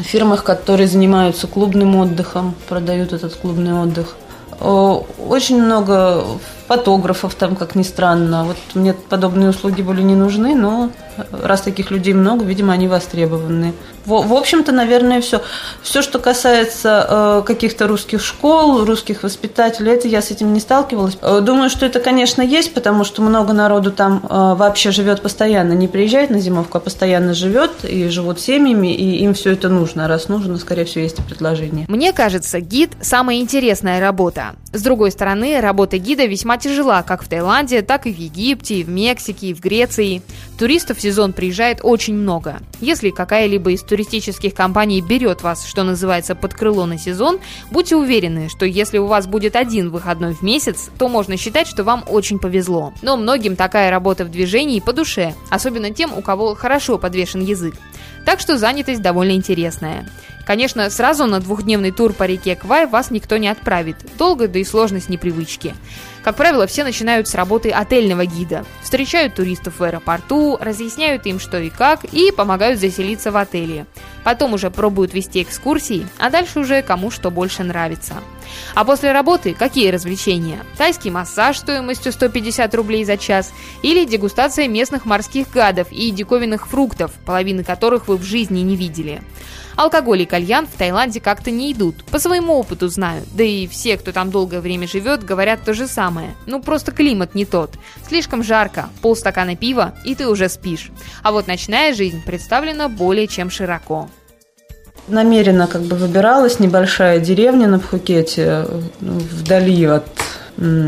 фирмах, 0.00 0.44
которые 0.44 0.88
занимаются 0.88 1.46
клубным 1.46 1.96
отдыхом, 1.96 2.54
продают 2.68 3.12
этот 3.12 3.34
клубный 3.34 3.72
отдых. 3.72 4.16
Очень 4.60 5.62
много 5.62 6.24
фотографов 6.66 7.34
там, 7.34 7.56
как 7.56 7.74
ни 7.74 7.82
странно. 7.82 8.44
Вот 8.44 8.56
мне 8.74 8.92
подобные 8.94 9.50
услуги 9.50 9.82
были 9.82 10.02
не 10.02 10.14
нужны, 10.14 10.54
но 10.54 10.90
раз 11.30 11.62
таких 11.62 11.90
людей 11.90 12.14
много, 12.14 12.44
видимо, 12.44 12.72
они 12.72 12.88
востребованы. 12.88 13.72
В, 14.04 14.26
в 14.26 14.32
общем-то, 14.34 14.72
наверное, 14.72 15.20
все. 15.20 15.42
Все, 15.82 16.02
что 16.02 16.18
касается 16.18 17.06
э, 17.08 17.42
каких-то 17.46 17.88
русских 17.88 18.22
школ, 18.22 18.84
русских 18.84 19.22
воспитателей, 19.22 19.92
это 19.92 20.06
я 20.06 20.22
с 20.22 20.30
этим 20.30 20.52
не 20.52 20.60
сталкивалась. 20.60 21.18
Э, 21.22 21.40
думаю, 21.40 21.70
что 21.70 21.86
это, 21.86 21.98
конечно, 21.98 22.42
есть, 22.42 22.72
потому 22.72 23.04
что 23.04 23.22
много 23.22 23.52
народу 23.52 23.90
там 23.90 24.20
э, 24.22 24.28
вообще 24.28 24.90
живет 24.90 25.22
постоянно, 25.22 25.72
не 25.72 25.88
приезжает 25.88 26.30
на 26.30 26.38
зимовку, 26.38 26.78
а 26.78 26.80
постоянно 26.80 27.34
живет 27.34 27.84
и 27.84 28.08
живут 28.08 28.40
семьями, 28.40 28.94
и 28.94 29.24
им 29.24 29.34
все 29.34 29.52
это 29.52 29.68
нужно. 29.68 30.06
Раз 30.06 30.28
нужно, 30.28 30.56
скорее 30.58 30.84
всего, 30.84 31.02
есть 31.02 31.18
и 31.18 31.22
предложение. 31.22 31.86
Мне 31.88 32.12
кажется, 32.12 32.60
гид– 32.60 32.92
самая 33.00 33.38
интересная 33.38 34.00
работа. 34.00 34.54
С 34.76 34.82
другой 34.82 35.10
стороны, 35.10 35.58
работа 35.62 35.96
гида 35.96 36.26
весьма 36.26 36.58
тяжела 36.58 37.02
как 37.02 37.22
в 37.24 37.28
Таиланде, 37.28 37.80
так 37.80 38.06
и 38.06 38.12
в 38.12 38.18
Египте, 38.18 38.74
и 38.74 38.84
в 38.84 38.90
Мексике, 38.90 39.46
и 39.46 39.54
в 39.54 39.60
Греции. 39.60 40.20
Туристов 40.58 40.98
в 40.98 41.00
сезон 41.00 41.32
приезжает 41.32 41.80
очень 41.82 42.12
много. 42.12 42.60
Если 42.82 43.08
какая-либо 43.08 43.70
из 43.70 43.82
туристических 43.82 44.52
компаний 44.52 45.00
берет 45.00 45.40
вас, 45.40 45.64
что 45.64 45.82
называется, 45.82 46.34
под 46.34 46.52
крыло 46.52 46.84
на 46.84 46.98
сезон, 46.98 47.38
будьте 47.70 47.96
уверены, 47.96 48.50
что 48.50 48.66
если 48.66 48.98
у 48.98 49.06
вас 49.06 49.26
будет 49.26 49.56
один 49.56 49.88
выходной 49.88 50.34
в 50.34 50.42
месяц, 50.42 50.90
то 50.98 51.08
можно 51.08 51.38
считать, 51.38 51.68
что 51.68 51.82
вам 51.82 52.04
очень 52.06 52.38
повезло. 52.38 52.92
Но 53.00 53.16
многим 53.16 53.56
такая 53.56 53.90
работа 53.90 54.26
в 54.26 54.30
движении 54.30 54.80
по 54.80 54.92
душе, 54.92 55.34
особенно 55.48 55.90
тем, 55.90 56.12
у 56.14 56.20
кого 56.20 56.54
хорошо 56.54 56.98
подвешен 56.98 57.40
язык. 57.40 57.76
Так 58.26 58.40
что 58.40 58.58
занятость 58.58 59.00
довольно 59.00 59.32
интересная. 59.32 60.04
Конечно, 60.44 60.90
сразу 60.90 61.26
на 61.26 61.40
двухдневный 61.40 61.92
тур 61.92 62.12
по 62.12 62.24
реке 62.24 62.56
Квай 62.56 62.86
вас 62.86 63.10
никто 63.10 63.36
не 63.36 63.48
отправит. 63.48 63.96
Долго, 64.18 64.48
да 64.48 64.58
и 64.58 64.64
сложно 64.64 65.00
с 65.00 65.08
непривычки. 65.08 65.74
Как 66.22 66.36
правило, 66.36 66.66
все 66.66 66.82
начинают 66.82 67.28
с 67.28 67.34
работы 67.36 67.70
отельного 67.70 68.26
гида. 68.26 68.64
Встречают 68.82 69.34
туристов 69.36 69.78
в 69.78 69.82
аэропорту, 69.84 70.58
разъясняют 70.60 71.24
им 71.26 71.38
что 71.38 71.58
и 71.58 71.70
как 71.70 72.04
и 72.04 72.32
помогают 72.32 72.80
заселиться 72.80 73.30
в 73.30 73.36
отеле. 73.36 73.86
Потом 74.26 74.54
уже 74.54 74.72
пробуют 74.72 75.14
вести 75.14 75.40
экскурсии, 75.40 76.04
а 76.18 76.30
дальше 76.30 76.58
уже 76.58 76.82
кому 76.82 77.12
что 77.12 77.30
больше 77.30 77.62
нравится. 77.62 78.14
А 78.74 78.84
после 78.84 79.12
работы 79.12 79.54
какие 79.54 79.88
развлечения? 79.90 80.64
Тайский 80.76 81.10
массаж 81.10 81.58
стоимостью 81.58 82.10
150 82.10 82.74
рублей 82.74 83.04
за 83.04 83.18
час 83.18 83.52
или 83.82 84.04
дегустация 84.04 84.66
местных 84.66 85.04
морских 85.04 85.52
гадов 85.52 85.92
и 85.92 86.10
диковинных 86.10 86.66
фруктов, 86.66 87.12
половины 87.24 87.62
которых 87.62 88.08
вы 88.08 88.16
в 88.16 88.24
жизни 88.24 88.62
не 88.62 88.74
видели. 88.74 89.22
Алкоголь 89.76 90.22
и 90.22 90.26
кальян 90.26 90.66
в 90.66 90.76
Таиланде 90.76 91.20
как-то 91.20 91.52
не 91.52 91.72
идут. 91.72 92.02
По 92.06 92.18
своему 92.18 92.54
опыту 92.54 92.88
знаю. 92.88 93.22
Да 93.32 93.44
и 93.44 93.68
все, 93.68 93.96
кто 93.96 94.10
там 94.10 94.32
долгое 94.32 94.60
время 94.60 94.88
живет, 94.88 95.22
говорят 95.22 95.64
то 95.64 95.72
же 95.72 95.86
самое. 95.86 96.34
Ну, 96.46 96.60
просто 96.60 96.90
климат 96.90 97.36
не 97.36 97.44
тот. 97.44 97.74
Слишком 98.08 98.42
жарко, 98.42 98.88
полстакана 99.02 99.54
пива, 99.54 99.94
и 100.04 100.16
ты 100.16 100.26
уже 100.26 100.48
спишь. 100.48 100.90
А 101.22 101.30
вот 101.30 101.46
ночная 101.46 101.94
жизнь 101.94 102.24
представлена 102.24 102.88
более 102.88 103.28
чем 103.28 103.50
широко 103.50 104.08
намеренно 105.08 105.66
как 105.66 105.82
бы 105.82 105.96
выбиралась 105.96 106.60
небольшая 106.60 107.18
деревня 107.18 107.66
на 107.68 107.78
Пхукете, 107.78 108.66
ну, 109.00 109.18
вдали 109.18 109.84
от 109.84 110.06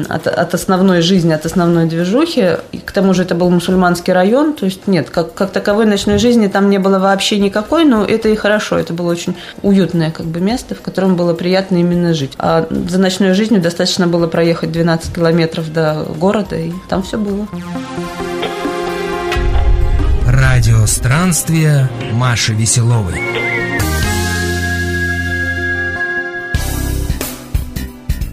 от, 0.08 0.26
от 0.26 0.54
основной 0.54 1.02
жизни, 1.02 1.32
от 1.32 1.44
основной 1.44 1.86
движухи. 1.86 2.56
И 2.72 2.78
к 2.78 2.92
тому 2.92 3.14
же 3.14 3.22
это 3.22 3.34
был 3.34 3.50
мусульманский 3.50 4.12
район, 4.12 4.54
то 4.54 4.64
есть 4.64 4.86
нет, 4.86 5.10
как, 5.10 5.34
как 5.34 5.50
таковой 5.50 5.86
ночной 5.86 6.18
жизни 6.18 6.48
там 6.48 6.70
не 6.70 6.78
было 6.78 6.98
вообще 6.98 7.38
никакой, 7.38 7.84
но 7.84 8.04
это 8.04 8.28
и 8.28 8.36
хорошо, 8.36 8.78
это 8.78 8.92
было 8.92 9.10
очень 9.10 9.36
уютное 9.62 10.10
как 10.10 10.26
бы 10.26 10.40
место, 10.40 10.74
в 10.74 10.80
котором 10.80 11.16
было 11.16 11.34
приятно 11.34 11.76
именно 11.76 12.14
жить. 12.14 12.32
А 12.38 12.66
за 12.70 12.98
ночной 12.98 13.34
жизнью 13.34 13.60
достаточно 13.60 14.06
было 14.06 14.26
проехать 14.26 14.72
12 14.72 15.14
километров 15.14 15.72
до 15.72 16.06
города, 16.18 16.56
и 16.56 16.72
там 16.88 17.02
все 17.02 17.18
было. 17.18 17.46
Радио 20.26 20.86
странствия 20.86 21.90
Маши 22.12 22.54
Веселовой. 22.54 23.57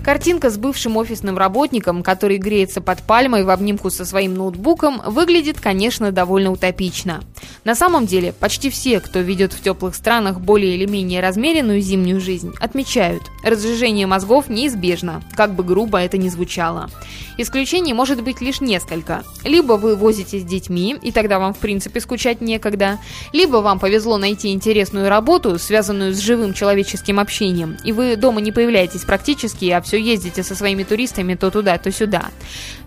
Картинка 0.06 0.52
с 0.52 0.58
бывшим 0.60 0.98
офисным 0.98 1.36
работником, 1.36 2.04
который 2.04 2.38
греется 2.38 2.80
под 2.80 3.02
пальмой 3.02 3.44
в 3.44 3.50
обнимку 3.50 3.90
со 3.90 4.06
своим 4.06 4.36
ноутбуком, 4.36 5.02
выглядит, 5.04 5.60
конечно, 5.60 6.12
довольно 6.12 6.52
утопично. 6.52 7.24
На 7.64 7.74
самом 7.74 8.06
деле, 8.06 8.32
почти 8.32 8.70
все, 8.70 9.00
кто 9.00 9.22
ведет 9.22 9.52
в 9.52 9.62
теплых 9.64 9.96
странах 9.96 10.40
более 10.40 10.76
или 10.76 10.86
менее 10.86 11.22
размеренную 11.22 11.82
зимнюю 11.82 12.22
жизнь, 12.22 12.54
отмечают, 12.60 13.24
разжижение 13.44 14.06
мозгов 14.06 14.48
неизбежно, 14.48 15.24
как 15.36 15.56
бы 15.56 15.64
грубо 15.64 15.98
это 15.98 16.20
ни 16.20 16.30
звучало. 16.30 16.92
Исключений 17.38 17.94
может 17.94 18.22
быть 18.22 18.42
лишь 18.42 18.62
несколько. 18.62 19.24
Либо 19.44 19.74
вы 19.74 19.96
возитесь 19.96 20.44
с 20.44 20.46
детьми, 20.46 20.96
и 21.02 21.12
тогда 21.12 21.40
вам 21.40 21.56
в 21.56 21.58
принципе 21.58 22.00
скучать 22.00 22.42
некогда, 22.42 23.00
либо 23.34 23.58
вам 23.58 23.80
повезло 23.80 24.18
найти 24.18 24.54
интересную 24.54 25.10
работу, 25.10 25.58
связанную 25.58 26.14
с 26.14 26.20
живым 26.20 26.54
человеческим 26.54 27.20
общением, 27.20 27.78
и 27.84 27.92
вы 27.92 28.16
дома 28.16 28.40
не 28.40 28.52
появляетесь 28.52 29.02
практически, 29.02 29.66
а 29.72 29.82
все 29.82 29.95
ездите 29.98 30.44
со 30.44 30.56
своими 30.56 30.84
туристами 30.84 31.36
то 31.36 31.52
туда, 31.52 31.78
то 31.78 31.92
сюда. 31.92 32.26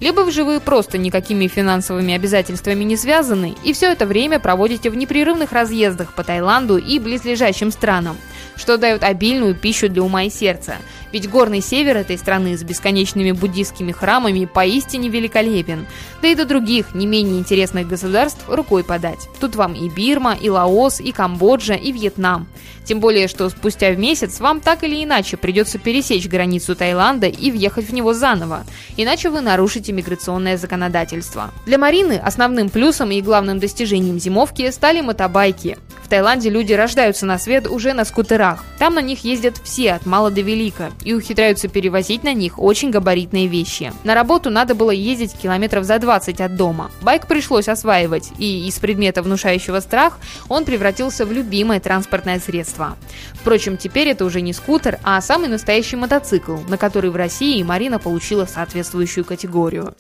Либо 0.00 0.31
же 0.31 0.45
вы 0.45 0.61
просто 0.61 0.99
никакими 0.99 1.47
финансовыми 1.47 2.15
обязательствами 2.15 2.85
не 2.85 2.97
связаны, 2.97 3.55
и 3.65 3.73
все 3.73 3.93
это 3.93 4.07
время 4.07 4.38
проводите 4.38 4.91
в 4.91 4.97
непрерывных 4.97 5.53
разъездах 5.53 6.15
по 6.15 6.25
Таиланду 6.25 6.79
и 6.79 6.99
близлежащим 6.99 7.71
странам, 7.71 8.17
что 8.59 8.77
дает 8.77 9.03
обильную 9.03 9.55
пищу 9.55 9.88
для 9.88 10.03
ума 10.03 10.25
и 10.25 10.31
сердца. 10.31 10.77
Ведь 11.12 11.31
горный 11.31 11.62
север 11.62 11.97
этой 11.97 12.19
страны 12.19 12.59
с 12.59 12.62
бесконечными 12.62 13.33
буддийскими 13.33 13.93
храмами 13.93 14.45
поистине 14.45 15.09
великолепен. 15.09 15.87
Да 16.21 16.29
и 16.29 16.35
до 16.35 16.45
других, 16.45 16.95
не 16.95 17.07
менее 17.07 17.38
интересных 17.38 17.88
государств 17.88 18.45
рукой 18.49 18.85
подать. 18.85 19.29
Тут 19.41 19.57
вам 19.57 19.73
и 19.73 19.88
Бирма, 19.88 20.37
и 20.38 20.50
Лаос, 20.50 21.00
и 21.00 21.12
Камбоджа, 21.12 21.75
и 21.75 21.93
Вьетнам. 21.93 22.47
Тем 22.85 23.00
более, 23.00 23.29
что 23.29 23.50
спустя 23.50 23.91
в 23.91 23.99
месяц 23.99 24.41
вам 24.41 24.61
так 24.61 24.83
или 24.83 25.05
иначе 25.05 25.37
придется 25.37 25.79
пересечь 25.79 26.27
границу 26.27 26.75
Таиланда 26.75 27.27
и 27.27 27.50
въехать 27.50 27.87
в 27.87 27.93
него 27.93 28.15
заново, 28.15 28.65
иначе 28.97 29.29
вы 29.29 29.43
нарушите 29.43 29.93
миграционное 29.93 30.57
законодательство. 30.57 31.50
Для 31.67 31.77
Марины 31.77 32.15
основным 32.15 32.71
плюсом 32.71 33.11
и 33.11 33.21
главным 33.21 33.59
достижением 33.59 34.19
зимовки 34.19 34.71
стали 34.71 35.03
мотобайки. 35.03 35.77
В 36.09 36.11
Таиланде 36.11 36.49
люди 36.49 36.73
рождаются 36.73 37.27
на 37.27 37.38
свет 37.38 37.67
уже 37.67 37.93
на 37.93 38.07
скутерах. 38.07 38.65
Там 38.79 38.95
на 38.95 39.03
них 39.03 39.25
ездят 39.25 39.59
все, 39.62 39.93
от 39.93 40.07
мала 40.07 40.31
до 40.31 40.41
велика, 40.41 40.91
и 41.05 41.12
ухитряются 41.12 41.69
перевозить 41.69 42.25
на 42.25 42.33
них 42.33 42.59
очень 42.59 42.91
габаритные 42.91 43.47
вещи. 43.47 43.93
На 44.05 44.15
работу 44.15 44.49
надо 44.49 44.75
было 44.75 44.91
ездить 44.91 45.37
километров 45.37 45.85
за 45.85 45.99
20 45.99 46.41
от 46.41 46.57
дома. 46.57 46.91
Байк 47.03 47.27
пришлось 47.27 47.69
осваивать, 47.69 48.31
и 48.38 48.67
из 48.67 48.79
предмета, 48.79 49.21
внушающего 49.21 49.81
страх, 49.81 50.19
он 50.49 50.65
превратился 50.65 51.27
в 51.27 51.33
любимое 51.33 51.79
транспортное 51.79 52.41
средство. 52.41 52.97
Впрочем, 53.35 53.77
теперь 53.77 54.09
это 54.09 54.25
уже 54.25 54.41
не 54.41 54.55
скутер, 54.55 54.99
а 55.03 55.21
самый 55.21 55.50
настоящий 55.50 55.97
мотоцикл, 55.97 56.57
на 56.69 56.79
который 56.79 57.11
в 57.11 57.17
России 57.17 57.62
Марина 57.62 57.99
получила 57.99 58.47
соответствующую 58.47 59.27
категорию. 59.27 59.95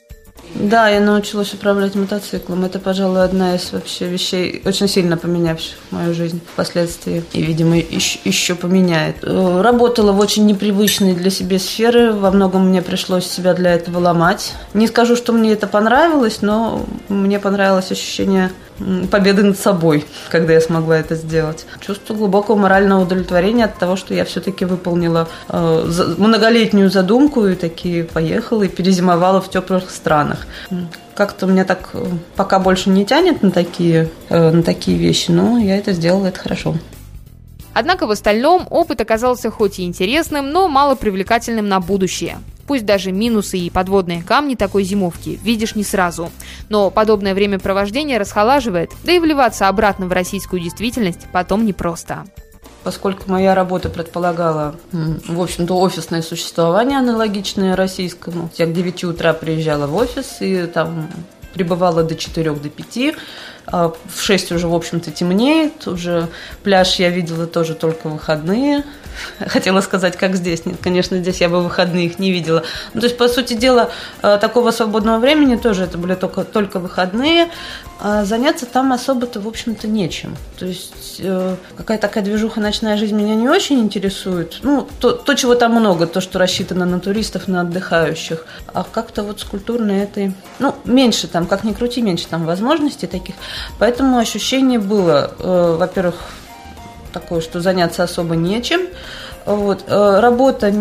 Да, 0.54 0.88
я 0.88 1.00
научилась 1.00 1.52
управлять 1.54 1.94
мотоциклом. 1.94 2.64
Это, 2.64 2.78
пожалуй, 2.78 3.22
одна 3.22 3.54
из 3.54 3.70
вообще 3.72 4.06
вещей, 4.06 4.62
очень 4.64 4.88
сильно 4.88 5.16
поменявших 5.16 5.76
мою 5.90 6.14
жизнь 6.14 6.40
впоследствии. 6.52 7.22
И, 7.32 7.42
видимо, 7.42 7.76
еще, 7.76 8.18
еще 8.24 8.54
поменяет. 8.54 9.16
Э, 9.22 9.60
работала 9.60 10.12
в 10.12 10.18
очень 10.18 10.46
непривычной 10.46 11.14
для 11.14 11.30
себя 11.30 11.58
сферы. 11.58 12.12
Во 12.12 12.30
многом 12.30 12.68
мне 12.68 12.82
пришлось 12.82 13.26
себя 13.26 13.54
для 13.54 13.74
этого 13.74 13.98
ломать. 13.98 14.52
Не 14.74 14.86
скажу, 14.86 15.16
что 15.16 15.32
мне 15.32 15.52
это 15.52 15.66
понравилось, 15.66 16.38
но 16.40 16.86
мне 17.08 17.38
понравилось 17.38 17.92
ощущение 17.92 18.50
победы 19.10 19.42
над 19.42 19.58
собой, 19.58 20.04
когда 20.30 20.52
я 20.52 20.60
смогла 20.60 20.98
это 20.98 21.14
сделать. 21.14 21.66
Чувство 21.80 22.14
глубокого 22.14 22.56
морального 22.56 23.02
удовлетворения 23.02 23.64
от 23.64 23.78
того, 23.78 23.96
что 23.96 24.14
я 24.14 24.24
все-таки 24.24 24.64
выполнила 24.64 25.28
э, 25.48 26.14
многолетнюю 26.18 26.90
задумку 26.90 27.46
и 27.46 27.54
таки 27.54 28.02
поехала 28.02 28.62
и 28.62 28.68
перезимовала 28.68 29.40
в 29.40 29.50
теплых 29.50 29.90
странах. 29.90 30.46
Как-то 31.14 31.46
меня 31.46 31.64
так 31.64 31.90
э, 31.94 32.04
пока 32.36 32.58
больше 32.58 32.90
не 32.90 33.04
тянет 33.04 33.42
на 33.42 33.50
такие, 33.50 34.08
э, 34.28 34.50
на 34.50 34.62
такие 34.62 34.96
вещи, 34.96 35.30
но 35.30 35.58
я 35.58 35.76
это 35.76 35.92
сделала, 35.92 36.26
это 36.26 36.38
хорошо. 36.38 36.74
Однако 37.74 38.06
в 38.06 38.10
остальном 38.10 38.66
опыт 38.70 39.00
оказался 39.00 39.50
хоть 39.50 39.78
и 39.78 39.84
интересным, 39.84 40.50
но 40.50 40.68
мало 40.68 40.94
привлекательным 40.94 41.68
на 41.68 41.80
будущее. 41.80 42.38
Пусть 42.68 42.84
даже 42.84 43.10
минусы 43.10 43.58
и 43.58 43.70
подводные 43.70 44.22
камни 44.22 44.54
такой 44.54 44.84
зимовки 44.84 45.40
видишь 45.42 45.74
не 45.74 45.82
сразу. 45.82 46.30
Но 46.68 46.90
подобное 46.90 47.34
времяпровождение 47.34 48.18
расхолаживает, 48.18 48.92
да 49.04 49.12
и 49.12 49.18
вливаться 49.18 49.68
обратно 49.68 50.06
в 50.06 50.12
российскую 50.12 50.62
действительность 50.62 51.26
потом 51.32 51.66
непросто 51.66 52.24
поскольку 52.84 53.24
моя 53.26 53.54
работа 53.54 53.90
предполагала, 53.90 54.74
в 54.92 55.42
общем-то, 55.42 55.74
офисное 55.74 56.22
существование 56.22 56.98
аналогичное 56.98 57.76
российскому. 57.76 58.50
Я 58.56 58.64
к 58.64 58.72
9 58.72 59.04
утра 59.04 59.34
приезжала 59.34 59.86
в 59.86 59.94
офис 59.94 60.36
и 60.40 60.64
там 60.64 61.10
пребывала 61.52 62.02
до 62.02 62.14
4 62.14 62.50
до 62.50 62.68
5, 62.70 62.98
А 62.98 63.12
в 63.70 64.20
6 64.20 64.52
уже, 64.52 64.68
в 64.68 64.74
общем-то, 64.74 65.10
темнеет. 65.10 65.86
Уже 65.86 66.28
пляж 66.62 66.96
я 66.96 67.10
видела 67.10 67.46
тоже 67.46 67.74
только 67.74 68.08
выходные. 68.08 68.84
Хотела 69.46 69.80
сказать, 69.80 70.16
как 70.16 70.36
здесь. 70.36 70.64
Нет, 70.66 70.78
конечно, 70.82 71.18
здесь 71.18 71.40
я 71.40 71.48
бы 71.48 71.62
выходные 71.62 72.06
их 72.06 72.18
не 72.18 72.30
видела. 72.30 72.62
Ну, 72.94 73.00
то 73.00 73.06
есть, 73.06 73.18
по 73.18 73.28
сути 73.28 73.54
дела, 73.54 73.90
э, 74.22 74.38
такого 74.40 74.70
свободного 74.70 75.18
времени 75.18 75.56
тоже 75.56 75.84
это 75.84 75.98
были 75.98 76.14
только, 76.14 76.44
только 76.44 76.78
выходные. 76.78 77.48
А 78.00 78.24
заняться 78.24 78.64
там 78.64 78.92
особо-то, 78.92 79.40
в 79.40 79.48
общем-то, 79.48 79.88
нечем. 79.88 80.36
То 80.56 80.66
есть 80.66 81.16
э, 81.18 81.56
какая 81.76 81.98
такая 81.98 82.22
движуха 82.22 82.60
«Ночная 82.60 82.96
жизнь» 82.96 83.16
меня 83.16 83.34
не 83.34 83.48
очень 83.48 83.80
интересует. 83.80 84.60
Ну, 84.62 84.86
то, 85.00 85.12
то, 85.12 85.34
чего 85.34 85.56
там 85.56 85.72
много, 85.72 86.06
то, 86.06 86.20
что 86.20 86.38
рассчитано 86.38 86.86
на 86.86 87.00
туристов, 87.00 87.48
на 87.48 87.62
отдыхающих. 87.62 88.46
А 88.72 88.84
как-то 88.84 89.24
вот 89.24 89.40
с 89.40 89.44
культурной 89.44 89.98
этой... 89.98 90.32
Ну, 90.60 90.76
меньше 90.84 91.26
там, 91.26 91.46
как 91.46 91.64
ни 91.64 91.72
крути, 91.72 92.00
меньше 92.00 92.28
там 92.28 92.46
возможностей 92.46 93.08
таких. 93.08 93.34
Поэтому 93.80 94.18
ощущение 94.18 94.78
было, 94.78 95.32
э, 95.36 95.76
во-первых, 95.76 96.14
такое, 97.12 97.40
что 97.40 97.60
заняться 97.60 98.04
особо 98.04 98.36
нечем. 98.36 98.82
Вот. 99.44 99.84
Э, 99.88 100.20
работа 100.20 100.72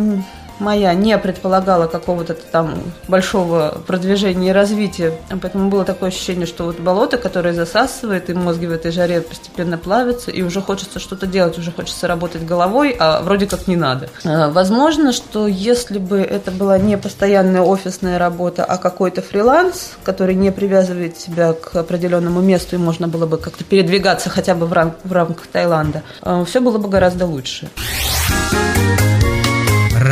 моя 0.60 0.94
не 0.94 1.18
предполагала 1.18 1.88
какого-то 1.88 2.34
там 2.34 2.76
большого 3.08 3.82
продвижения 3.86 4.50
и 4.50 4.54
развития. 4.54 5.14
Поэтому 5.42 5.70
было 5.70 5.86
такое 5.86 6.10
ощущение, 6.10 6.46
что 6.46 6.66
вот 6.66 6.80
болото, 6.80 7.18
которое 7.18 7.54
засасывает, 7.54 8.30
и 8.30 8.34
мозги 8.34 8.68
в 8.68 8.72
этой 8.72 8.92
жаре 8.92 9.22
постепенно 9.22 9.78
плавятся, 9.78 10.32
и 10.32 10.42
уже 10.42 10.62
хочется 10.62 11.00
что-то 11.00 11.28
делать, 11.28 11.58
уже 11.58 11.72
хочется 11.72 12.08
работать 12.08 12.46
головой, 12.46 12.96
а 13.00 13.22
вроде 13.22 13.48
как 13.48 13.68
не 13.68 13.76
надо. 13.76 14.10
А, 14.26 14.50
возможно, 14.50 15.12
что 15.14 15.48
если 15.48 16.00
бы 16.00 16.20
это 16.20 16.52
была 16.52 16.78
не 16.78 16.98
постоянная 16.98 17.62
офисная 17.62 18.18
работа, 18.18 18.66
а 18.66 18.78
какой-то 18.78 19.22
фриланс, 19.22 19.92
который 20.04 20.36
не 20.36 20.52
привязывает 20.52 21.18
себя 21.18 21.54
к 21.54 21.76
определенному 21.76 22.42
месту, 22.42 22.76
и 22.76 22.80
можно 22.80 23.08
было 23.08 23.26
бы 23.26 23.38
как-то 23.38 23.64
передвигаться 23.64 24.30
хотя 24.30 24.56
бы 24.56 24.66
в, 24.66 24.74
рам- 24.74 24.96
в 25.04 25.12
рамках 25.12 25.48
Таиланда, 25.48 26.04
а, 26.22 26.44
все 26.46 26.60
было 26.62 26.78
бы 26.78 26.90
гораздо 26.90 27.26
лучше. 27.26 27.70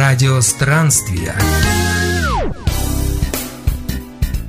Радиостранствия. 0.07 1.33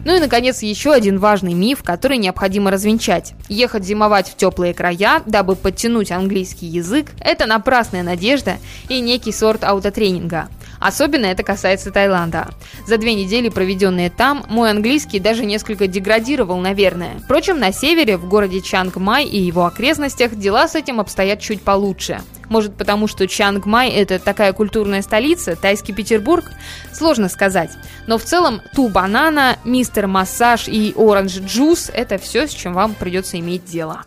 Ну 0.05 0.15
и, 0.15 0.21
наконец, 0.21 0.61
еще 0.61 0.93
один 0.93 1.19
важный 1.19 1.55
миф, 1.55 1.83
который 1.83 2.19
необходимо 2.19 2.71
развенчать. 2.71 3.33
Ехать 3.49 3.83
зимовать 3.83 4.29
в 4.29 4.37
теплые 4.37 4.75
края, 4.75 5.23
дабы 5.25 5.57
подтянуть 5.57 6.13
английский 6.13 6.67
язык– 6.67 7.07
это 7.21 7.47
напрасная 7.47 8.03
надежда 8.03 8.59
и 8.91 9.01
некий 9.01 9.33
сорт 9.33 9.65
аутотренинга. 9.65 10.51
Особенно 10.79 11.25
это 11.25 11.43
касается 11.43 11.91
Таиланда. 11.91 12.51
За 12.87 12.99
две 12.99 13.15
недели, 13.15 13.49
проведенные 13.49 14.11
там, 14.11 14.45
мой 14.51 14.69
английский 14.71 15.21
даже 15.21 15.47
несколько 15.47 15.87
деградировал, 15.87 16.59
наверное. 16.59 17.19
Впрочем, 17.25 17.59
на 17.59 17.73
севере, 17.73 18.19
в 18.19 18.29
городе 18.29 18.61
Чангмай 18.61 19.25
и 19.25 19.41
его 19.41 19.65
окрестностях, 19.65 20.35
дела 20.35 20.69
с 20.69 20.75
этим 20.75 21.01
обстоят 21.01 21.41
чуть 21.41 21.63
получше. 21.63 22.21
Может, 22.49 22.77
потому 22.77 23.09
что 23.09 23.27
Чангмай– 23.27 23.91
это 23.91 24.19
такая 24.19 24.53
культурная 24.53 25.03
столица, 25.03 25.57
тайский 25.57 25.95
Петербург? 25.95 26.51
Сложно 26.93 27.29
сказать. 27.29 27.71
Но 28.07 28.19
в 28.19 28.23
целом 28.23 28.63
Ту 28.75 28.89
Банана, 28.89 29.59
Мистер 29.65 30.07
Массаж 30.07 30.69
и 30.69 30.95
Оранж 30.97 31.39
Джус– 31.39 31.91
это 31.95 32.19
все, 32.19 32.47
с 32.47 32.51
чем 32.51 32.75
вам 32.75 32.95
придется 32.95 33.39
иметь 33.39 33.65
дело. 33.65 34.05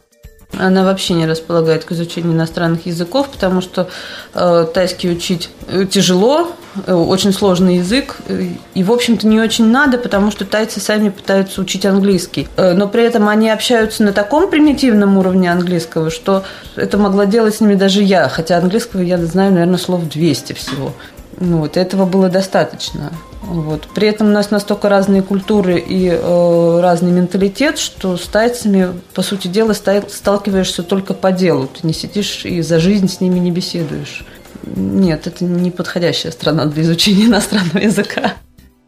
Она 0.58 0.84
вообще 0.84 1.14
не 1.14 1.28
располагает 1.28 1.84
к 1.84 1.92
изучению 1.92 2.34
иностранных 2.34 2.88
языков, 2.88 3.30
потому 3.30 3.62
что 3.62 3.88
э, 4.34 4.66
тайский 4.74 5.12
учить 5.12 5.52
э, 5.68 5.86
тяжело, 5.86 6.52
э, 6.88 6.94
очень 6.94 7.34
сложный 7.34 7.78
язык, 7.78 8.18
э, 8.28 8.54
и, 8.74 8.84
в 8.84 8.92
общем-то, 8.92 9.28
не 9.28 9.40
очень 9.40 9.68
надо, 9.68 10.00
потому 10.00 10.32
что 10.32 10.46
тайцы 10.46 10.80
сами 10.80 11.10
пытаются 11.10 11.62
учить 11.62 11.86
английский. 11.86 12.48
Э, 12.58 12.74
но 12.74 12.88
при 12.88 13.04
этом 13.04 13.30
они 13.30 13.52
общаются 13.52 14.04
на 14.04 14.12
таком 14.12 14.50
примитивном 14.50 15.20
уровне 15.20 15.52
английского, 15.52 16.10
что 16.10 16.44
это 16.76 16.98
могла 16.98 17.28
делать 17.28 17.56
с 17.56 17.62
ними 17.62 17.76
даже 17.76 18.02
я, 18.02 18.28
хотя 18.28 18.58
английского 18.58 19.02
я 19.02 19.20
знаю, 19.20 19.52
наверное, 19.52 19.78
слов 19.78 20.10
200 20.10 20.54
всего. 20.54 20.94
Ну, 21.40 21.60
вот 21.60 21.78
этого 21.78 22.06
было 22.06 22.30
достаточно. 22.30 23.12
Вот. 23.42 23.88
При 23.96 24.08
этом 24.08 24.28
у 24.28 24.32
нас 24.32 24.52
настолько 24.52 24.90
разные 24.90 25.22
культуры 25.22 25.80
и 25.80 26.10
э, 26.10 26.80
разный 26.82 27.12
менталитет, 27.12 27.78
что 27.78 28.18
с 28.18 28.26
тайцами, 28.26 28.90
по 29.14 29.22
сути 29.22 29.48
дела, 29.48 29.74
сталкиваешься 29.74 30.84
только 30.84 31.14
по 31.14 31.32
делу. 31.32 31.68
Ты 31.68 31.88
не 31.88 31.94
сидишь 31.94 32.46
и 32.46 32.62
за 32.62 32.80
жизнь 32.80 33.08
с 33.08 33.22
ними 33.22 33.40
не 33.40 33.52
беседуешь. 33.52 34.26
Нет, 34.64 35.28
это 35.28 35.46
не 35.46 35.72
подходящая 35.72 36.32
страна 36.34 36.66
для 36.66 36.84
изучения 36.84 37.26
иностранного 37.26 37.80
языка. 37.80 38.34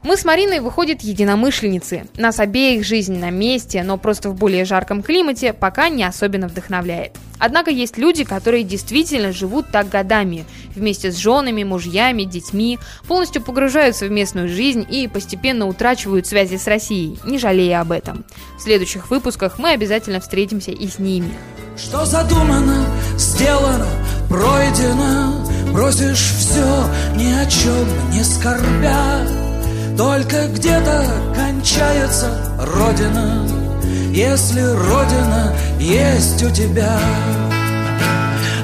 Мы 0.04 0.18
с 0.18 0.26
Мариной, 0.26 0.62
выходят 0.62 1.02
единомышленницы. 1.02 2.08
Нас 2.18 2.40
обеих 2.40 2.84
жизнь 2.84 3.18
на 3.20 3.30
месте, 3.30 3.84
но 3.84 4.00
просто 4.00 4.32
в 4.32 4.36
более 4.36 4.66
жарком 4.66 5.04
климате, 5.04 5.54
пока 5.54 5.90
не 5.90 6.04
особенно 6.04 6.48
вдохновляет. 6.48 7.18
Однако 7.38 7.70
есть 7.70 8.00
люди, 8.00 8.24
которые 8.24 8.64
действительно 8.64 9.32
живут 9.32 9.70
так 9.72 9.90
годами, 9.90 10.46
вместе 10.76 11.12
с 11.12 11.18
женами, 11.18 11.64
мужьями, 11.64 12.24
детьми, 12.24 12.80
полностью 13.08 13.44
погружаются 13.44 14.06
в 14.06 14.12
местную 14.12 14.50
жизнь 14.50 14.86
и 14.90 15.08
постепенно 15.08 15.68
утрачивают 15.68 16.26
связи 16.26 16.58
с 16.58 16.66
Россией, 16.66 17.20
не 17.24 17.38
жалея 17.38 17.82
об 17.82 17.92
этом. 17.92 18.26
В 18.58 18.62
следующих 18.62 19.12
выпусках 19.12 19.60
мы 19.60 19.70
обязательно 19.70 20.20
встретимся 20.20 20.72
и 20.72 20.88
с 20.88 20.98
ними. 20.98 21.32
Что 21.78 22.06
задумано, 22.06 22.86
сделано, 23.18 23.88
пройдено, 24.30 25.46
бросишь 25.72 26.34
все, 26.40 26.86
ни 27.16 27.32
о 27.34 27.46
чем 27.46 28.12
не 28.12 28.24
скорбя. 28.24 29.41
Только 29.98 30.48
где-то 30.48 31.06
кончается 31.36 32.30
Родина, 32.60 33.48
Если 34.12 34.62
Родина 34.62 35.54
есть 35.80 36.44
у 36.44 36.50
тебя. 36.50 36.98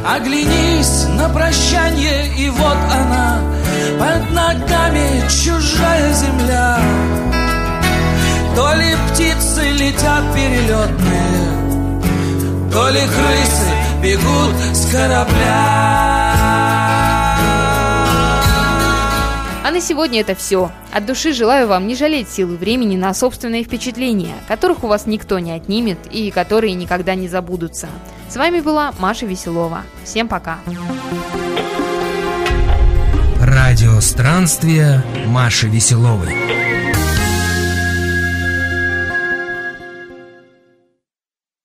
Оглянись 0.06 1.06
на 1.18 1.28
прощание, 1.30 2.34
и 2.38 2.50
вот 2.50 2.78
она, 2.92 3.42
Под 4.00 4.32
ногами 4.32 5.22
чужая 5.30 6.14
земля. 6.14 6.80
То 8.56 8.74
ли 8.74 8.96
птицы 9.12 9.70
летят 9.72 10.24
перелетные, 10.34 12.02
То 12.72 12.90
ли 12.90 13.02
крысы 13.02 13.68
бегут 14.02 14.76
с 14.76 14.92
корабля. 14.92 16.37
А 19.68 19.72
на 19.72 19.82
сегодня 19.82 20.22
это 20.22 20.34
все. 20.34 20.72
От 20.94 21.06
души 21.06 21.34
желаю 21.34 21.68
вам 21.68 21.88
не 21.88 21.96
жалеть 21.96 22.30
силы 22.30 22.56
времени 22.56 22.96
на 22.96 23.14
собственные 23.14 23.66
впечатления, 23.66 24.36
которых 24.48 24.86
у 24.86 24.88
вас 24.88 25.06
никто 25.06 25.40
не 25.40 25.52
отнимет 25.52 25.98
и 26.10 26.32
которые 26.32 26.74
никогда 26.74 27.16
не 27.16 27.28
забудутся. 27.28 27.90
С 28.30 28.38
вами 28.38 28.62
была 28.62 28.94
Маша 28.98 29.26
Веселова. 29.26 29.82
Всем 30.06 30.30
пока. 30.30 30.60
Радио 33.42 34.00
странствия 34.00 35.04
Маши 35.26 35.68
Веселовой. 35.68 36.34